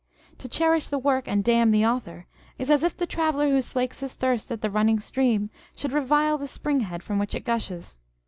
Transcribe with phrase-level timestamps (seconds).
[0.39, 2.25] To cherish the work and damn the author
[2.57, 6.39] is as if the traveller who slakes his thirst at the running stream, should revile
[6.39, 7.99] the spring head from which it gushes.